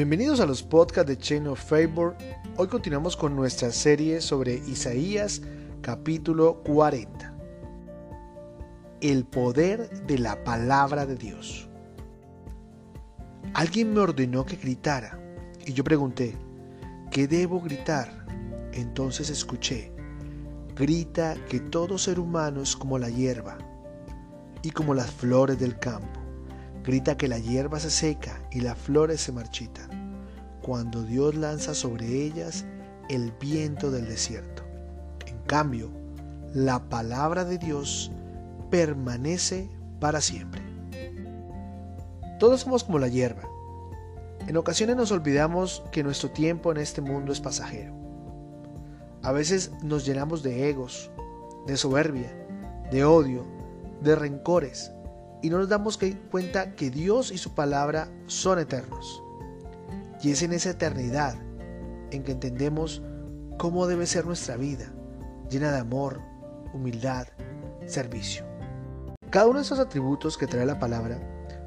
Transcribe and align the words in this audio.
Bienvenidos 0.00 0.40
a 0.40 0.46
los 0.46 0.62
podcasts 0.62 1.10
de 1.10 1.18
Chain 1.18 1.46
of 1.46 1.62
Favor. 1.62 2.16
Hoy 2.56 2.68
continuamos 2.68 3.18
con 3.18 3.36
nuestra 3.36 3.70
serie 3.70 4.22
sobre 4.22 4.54
Isaías 4.54 5.42
capítulo 5.82 6.62
40. 6.62 7.34
El 9.02 9.26
poder 9.26 9.90
de 10.06 10.18
la 10.18 10.42
palabra 10.42 11.04
de 11.04 11.16
Dios. 11.16 11.68
Alguien 13.52 13.92
me 13.92 14.00
ordenó 14.00 14.46
que 14.46 14.56
gritara 14.56 15.20
y 15.66 15.74
yo 15.74 15.84
pregunté, 15.84 16.34
¿qué 17.10 17.28
debo 17.28 17.60
gritar? 17.60 18.24
Entonces 18.72 19.28
escuché, 19.28 19.92
grita 20.74 21.36
que 21.50 21.60
todo 21.60 21.98
ser 21.98 22.18
humano 22.18 22.62
es 22.62 22.74
como 22.74 22.96
la 22.96 23.10
hierba 23.10 23.58
y 24.62 24.70
como 24.70 24.94
las 24.94 25.10
flores 25.10 25.58
del 25.58 25.78
campo 25.78 26.19
Grita 26.84 27.16
que 27.16 27.28
la 27.28 27.38
hierba 27.38 27.78
se 27.78 27.90
seca 27.90 28.40
y 28.50 28.60
las 28.60 28.78
flores 28.78 29.20
se 29.20 29.32
marchitan, 29.32 30.18
cuando 30.62 31.02
Dios 31.02 31.34
lanza 31.34 31.74
sobre 31.74 32.06
ellas 32.24 32.64
el 33.08 33.32
viento 33.32 33.90
del 33.90 34.06
desierto. 34.06 34.62
En 35.26 35.38
cambio, 35.46 35.90
la 36.54 36.88
palabra 36.88 37.44
de 37.44 37.58
Dios 37.58 38.10
permanece 38.70 39.68
para 39.98 40.20
siempre. 40.20 40.62
Todos 42.38 42.62
somos 42.62 42.84
como 42.84 42.98
la 42.98 43.08
hierba. 43.08 43.42
En 44.46 44.56
ocasiones 44.56 44.96
nos 44.96 45.12
olvidamos 45.12 45.82
que 45.92 46.02
nuestro 46.02 46.30
tiempo 46.30 46.72
en 46.72 46.78
este 46.78 47.02
mundo 47.02 47.32
es 47.32 47.40
pasajero. 47.40 47.94
A 49.22 49.32
veces 49.32 49.70
nos 49.82 50.06
llenamos 50.06 50.42
de 50.42 50.70
egos, 50.70 51.10
de 51.66 51.76
soberbia, 51.76 52.32
de 52.90 53.04
odio, 53.04 53.44
de 54.00 54.16
rencores, 54.16 54.92
y 55.42 55.50
no 55.50 55.58
nos 55.58 55.68
damos 55.68 55.98
cuenta 56.30 56.74
que 56.74 56.90
Dios 56.90 57.30
y 57.30 57.38
su 57.38 57.54
palabra 57.54 58.08
son 58.26 58.58
eternos. 58.58 59.22
Y 60.22 60.32
es 60.32 60.42
en 60.42 60.52
esa 60.52 60.70
eternidad 60.70 61.34
en 62.10 62.22
que 62.22 62.32
entendemos 62.32 63.02
cómo 63.58 63.86
debe 63.86 64.06
ser 64.06 64.26
nuestra 64.26 64.56
vida, 64.56 64.92
llena 65.48 65.72
de 65.72 65.78
amor, 65.78 66.20
humildad, 66.74 67.28
servicio. 67.86 68.44
Cada 69.30 69.46
uno 69.46 69.58
de 69.58 69.64
esos 69.64 69.78
atributos 69.78 70.36
que 70.36 70.46
trae 70.46 70.66
la 70.66 70.78
palabra 70.78 71.18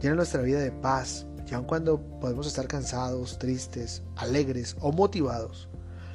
llena 0.00 0.16
nuestra 0.16 0.42
vida 0.42 0.60
de 0.60 0.72
paz, 0.72 1.26
y 1.50 1.54
aun 1.54 1.64
cuando 1.64 2.00
podemos 2.20 2.46
estar 2.46 2.66
cansados, 2.66 3.38
tristes, 3.38 4.02
alegres 4.16 4.76
o 4.80 4.92
motivados, 4.92 5.68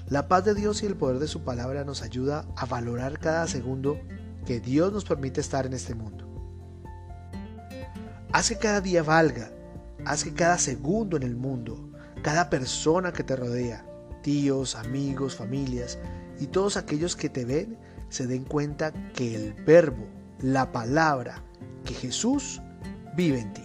la 0.07 0.27
paz 0.27 0.45
de 0.45 0.55
Dios 0.55 0.81
y 0.81 0.87
el 0.87 0.95
poder 0.95 1.19
de 1.19 1.27
su 1.27 1.43
palabra 1.43 1.83
nos 1.83 2.01
ayuda 2.01 2.45
a 2.55 2.65
valorar 2.65 3.19
cada 3.19 3.47
segundo 3.47 3.99
que 4.45 4.59
Dios 4.59 4.91
nos 4.91 5.05
permite 5.05 5.39
estar 5.39 5.65
en 5.65 5.73
este 5.73 5.93
mundo. 5.93 6.28
Haz 8.31 8.49
que 8.49 8.57
cada 8.57 8.79
día 8.79 9.01
valga, 9.01 9.49
haz 10.05 10.23
que 10.23 10.31
cada 10.31 10.59
segundo 10.59 11.17
en 11.17 11.23
el 11.23 11.35
mundo, 11.35 11.89
cada 12.21 12.47
persona 12.51 13.11
que 13.11 13.23
te 13.23 13.35
rodea, 13.35 13.83
tíos, 14.21 14.75
amigos, 14.75 15.35
familias 15.35 15.97
y 16.39 16.45
todos 16.45 16.77
aquellos 16.77 17.15
que 17.15 17.29
te 17.29 17.43
ven 17.43 17.79
se 18.09 18.27
den 18.27 18.43
cuenta 18.43 18.93
que 19.13 19.33
el 19.33 19.53
verbo, 19.65 20.07
la 20.41 20.71
palabra, 20.71 21.43
que 21.83 21.95
Jesús 21.95 22.61
vive 23.15 23.39
en 23.39 23.53
ti. 23.53 23.63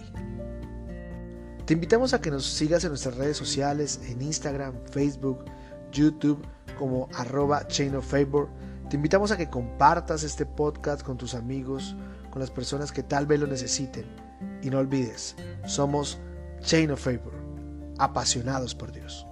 Te 1.65 1.73
invitamos 1.73 2.15
a 2.15 2.21
que 2.21 2.31
nos 2.31 2.47
sigas 2.47 2.83
en 2.85 2.89
nuestras 2.89 3.17
redes 3.17 3.37
sociales, 3.37 3.99
en 4.07 4.19
Instagram, 4.23 4.73
Facebook, 4.89 5.45
YouTube, 5.91 6.43
como 6.79 7.07
arroba 7.13 7.67
Chain 7.67 7.95
of 7.97 8.09
Favor. 8.09 8.49
Te 8.89 8.95
invitamos 8.95 9.29
a 9.29 9.37
que 9.37 9.47
compartas 9.47 10.23
este 10.23 10.47
podcast 10.47 11.03
con 11.03 11.17
tus 11.17 11.35
amigos, 11.35 11.95
con 12.31 12.39
las 12.39 12.49
personas 12.49 12.91
que 12.91 13.03
tal 13.03 13.27
vez 13.27 13.39
lo 13.39 13.45
necesiten 13.45 14.24
y 14.65 14.71
no 14.71 14.79
olvides, 14.79 15.35
somos 15.67 16.17
Chain 16.61 16.89
of 16.89 16.99
Favor, 16.99 17.33
apasionados 17.99 18.73
por 18.73 18.91
Dios. 18.91 19.27